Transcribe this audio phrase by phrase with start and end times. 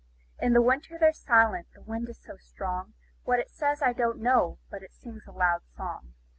[0.39, 4.17] In the winter they're silent the wind is so strong; What it says, I don't
[4.19, 6.15] know, but it sings a loud song.